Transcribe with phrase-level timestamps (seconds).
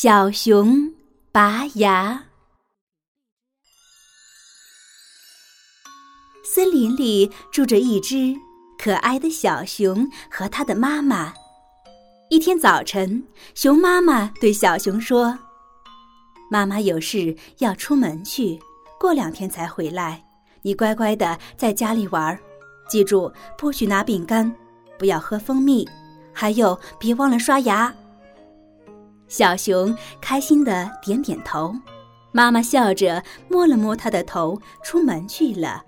[0.00, 0.92] 小熊
[1.32, 2.22] 拔牙。
[6.44, 8.32] 森林里住着一只
[8.78, 11.34] 可爱的小熊和它的妈妈。
[12.30, 13.24] 一天早晨，
[13.56, 15.36] 熊妈妈对小熊说
[16.48, 18.56] ：“妈妈有事要出门去，
[19.00, 20.24] 过两天才回来。
[20.62, 22.38] 你乖乖的在家里玩，
[22.88, 24.54] 记住不许拿饼干，
[24.96, 25.84] 不要喝蜂蜜，
[26.32, 27.92] 还有别忘了刷牙。”
[29.28, 31.74] 小熊开心的点点头，
[32.32, 35.84] 妈妈笑着摸了摸它的头，出门去了。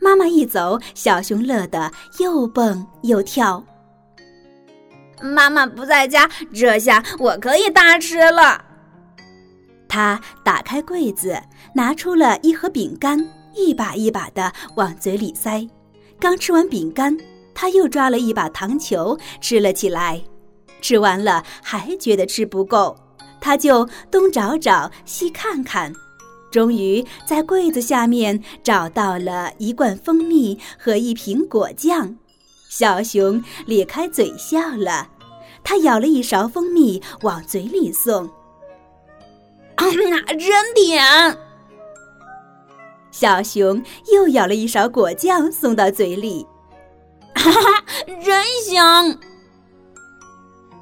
[0.00, 3.64] 妈妈一走，小熊乐得又蹦又跳。
[5.20, 8.64] 妈妈不在家，这下我可以大吃了。
[9.88, 11.40] 他打开柜子，
[11.74, 13.18] 拿出了一盒饼干，
[13.54, 15.66] 一把一把的往嘴里塞。
[16.20, 17.16] 刚吃完饼干，
[17.54, 20.20] 他又抓了一把糖球吃了起来。
[20.80, 22.96] 吃完了还觉得吃不够，
[23.40, 25.92] 他就东找找西看看，
[26.50, 32.16] 终于在柜子下面找到了一罐蜂蜜和一瓶果酱。
[32.68, 35.08] 小熊咧开嘴笑了，
[35.64, 38.26] 他舀了一勺蜂蜜往嘴里送，
[39.76, 39.84] 啊，
[40.38, 41.38] 真甜！
[43.10, 46.46] 小熊又舀了一勺果酱送到嘴里，
[47.34, 47.84] 哈哈，
[48.22, 49.18] 真香！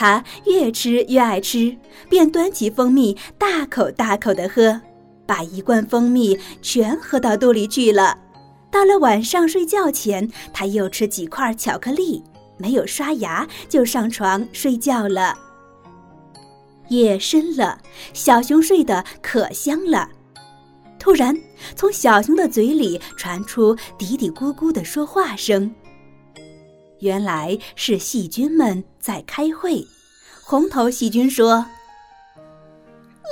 [0.00, 1.76] 他越吃越爱吃，
[2.08, 4.80] 便端起蜂蜜大口大口的喝，
[5.26, 8.16] 把一罐蜂蜜全喝到肚里去了。
[8.70, 12.24] 到了晚上睡觉前，他又吃几块巧克力，
[12.56, 15.38] 没有刷牙就上床睡觉了。
[16.88, 17.78] 夜深了，
[18.14, 20.08] 小熊睡得可香了。
[20.98, 21.36] 突然，
[21.76, 25.70] 从小熊的嘴里传出嘀嘀咕咕的说话声。
[27.00, 29.86] 原来是细菌们在开会。
[30.42, 31.66] 红头细菌说：“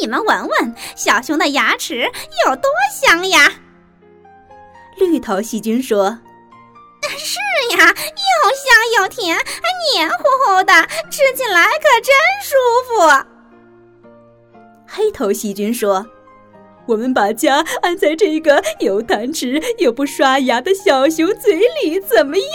[0.00, 2.10] 你们闻闻小熊的牙齿
[2.44, 3.52] 有多香呀！”
[4.98, 6.18] 绿头细菌说
[7.16, 7.38] ：“是
[7.76, 9.44] 呀，又香又甜，还
[9.94, 10.72] 黏糊糊的，
[11.10, 12.54] 吃起来可真舒
[12.88, 12.90] 服。”
[14.86, 16.06] 黑头细菌说
[16.86, 22.46] ：“我们把家安在这个有贪吃又不刷牙的小熊嘴里，怎么样？”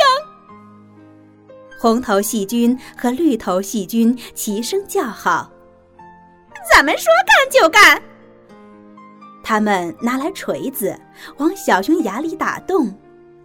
[1.81, 5.49] 红头细菌和绿头细菌齐声叫好
[6.71, 7.99] ：“咱们说干就干！”
[9.43, 10.95] 他们拿来锤子，
[11.37, 12.95] 往小熊牙里打洞。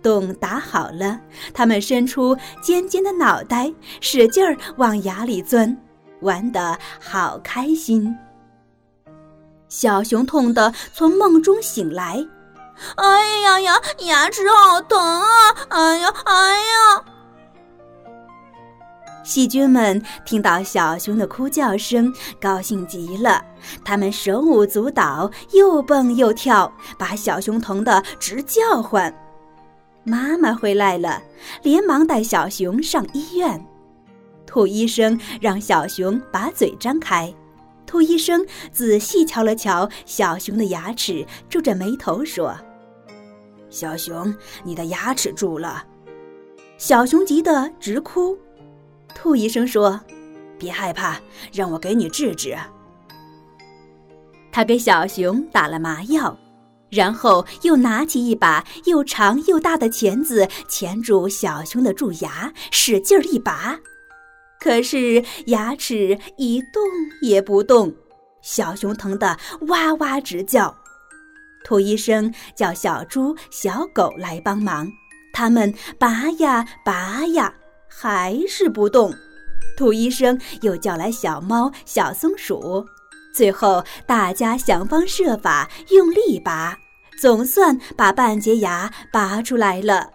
[0.03, 1.19] 洞打好了，
[1.55, 5.75] 他们伸出尖尖的脑袋，使劲儿往牙里钻，
[6.21, 8.15] 玩得好开心。
[9.71, 12.23] 小熊痛得从梦中醒来
[12.97, 15.57] ：“哎呀呀，牙齿好疼啊！
[15.71, 17.05] 哎呀，哎呀！”
[19.27, 23.45] 细菌们听到小熊的哭叫声，高兴极了。
[23.85, 29.13] 他们手舞足蹈，又蹦又跳，把小熊疼得直叫唤。
[30.05, 31.21] 妈妈回来了，
[31.65, 33.67] 连忙带小熊上医院。
[34.47, 37.35] 兔医生让小熊把嘴张开。
[37.85, 42.57] 兔医生仔细瞧了瞧小熊的牙齿，皱着眉头说
[43.71, 44.33] ：“小熊，
[44.63, 45.85] 你的牙齿蛀了。”
[46.79, 48.39] 小熊急得直哭。
[49.16, 49.98] 兔医生说
[50.59, 51.18] ：“别害怕，
[51.51, 52.54] 让我给你治治。”
[54.53, 56.39] 他给小熊打了麻药，
[56.91, 63.78] 然后又拿起一把又长又大的钳子钳住小熊的蛀牙，使劲儿一拔。
[64.60, 66.83] 可是牙齿一动
[67.22, 67.92] 也不动，
[68.42, 69.39] 小熊疼得
[69.69, 70.77] 哇哇直叫。
[71.65, 74.86] 兔医生叫小猪、小狗来帮忙，
[75.33, 77.53] 他们拔呀拔呀。
[77.98, 79.10] 还是不动，
[79.75, 82.87] 兔医生又叫来小猫、小松鼠，
[83.34, 86.77] 最后大家想方设法用力拔，
[87.19, 90.10] 总算把半截牙拔出来了。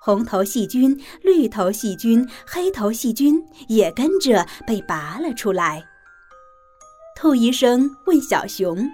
[0.00, 5.84] 红头细菌、绿头细菌、黑头细菌也跟着被拔了出来。
[7.16, 8.90] 兔医生问小熊：“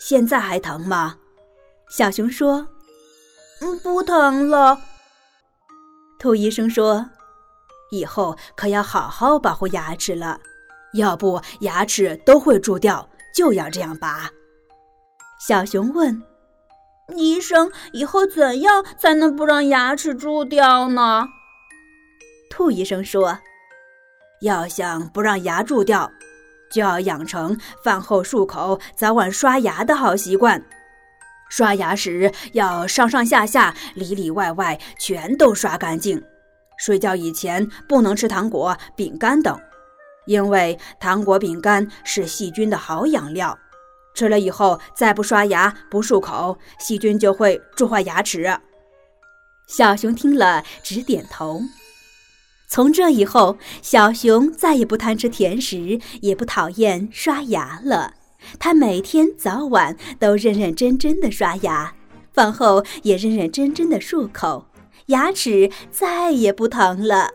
[0.00, 1.16] 现在还疼吗？”
[1.94, 2.66] 小熊说
[3.60, 4.80] ：“嗯，不疼了。”
[6.20, 7.06] 兔医生说
[7.90, 10.38] ：“以后可要好好保护牙齿了，
[10.92, 14.30] 要不牙齿都会蛀掉，就要这样拔。”
[15.40, 16.22] 小熊问
[17.16, 21.26] ：“医生，以后怎样才能不让牙齿蛀掉呢？”
[22.50, 23.38] 兔医生说
[24.42, 26.10] ：“要想不让牙蛀掉，
[26.70, 30.62] 就要养成饭后漱口、早晚刷牙的好习惯。
[31.50, 36.22] 刷牙时要上上下下、里里外外全都刷干净。
[36.78, 39.60] 睡觉以前不能吃糖果、饼干等，
[40.24, 43.58] 因为糖果、饼干是细菌的好养料。”
[44.12, 48.58] 吃了以后再不刷牙不漱口，细菌就会蛀坏牙齿。
[49.68, 51.60] 小熊听了直点头。
[52.68, 58.14] 从这以后，小熊再也不贪吃甜食，也不讨厌刷牙了。
[58.58, 61.94] 他每天早晚都认认真真的刷牙，
[62.32, 64.66] 饭后也认认真真的漱口，
[65.06, 67.30] 牙齿再也不疼了。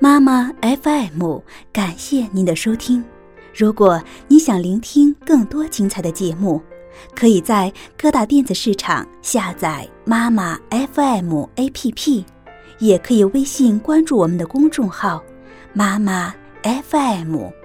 [0.00, 1.38] 妈妈 FM，
[1.72, 3.02] 感谢您的收听。
[3.54, 6.60] 如果你想聆听更多精彩的节目，
[7.14, 12.24] 可以在各大电子市场下载妈妈 FM APP，
[12.78, 15.22] 也可以微信关注我们的公众号
[15.72, 17.63] “妈妈 FM”。